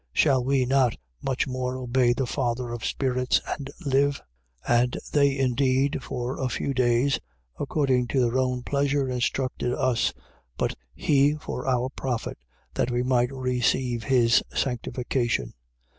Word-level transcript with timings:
Shall 0.13 0.43
we 0.43 0.65
not 0.65 0.95
much 1.21 1.45
more 1.45 1.77
obey 1.77 2.13
the 2.13 2.25
Father 2.25 2.71
of 2.71 2.83
spirits 2.83 3.39
and 3.47 3.69
live? 3.85 4.19
12:10. 4.67 4.81
And 4.83 4.97
they 5.11 5.37
indeed 5.37 5.99
for 6.01 6.39
a 6.39 6.49
few 6.49 6.73
days, 6.73 7.19
according 7.59 8.07
to 8.07 8.19
their 8.21 8.39
own 8.39 8.63
pleasure, 8.63 9.07
instructed 9.07 9.73
us: 9.75 10.11
but 10.57 10.73
he, 10.95 11.35
for 11.35 11.67
our 11.67 11.89
profit, 11.91 12.39
that 12.73 12.89
we 12.89 13.03
might 13.03 13.31
receive 13.31 14.05
his 14.05 14.41
sanctification. 14.55 15.53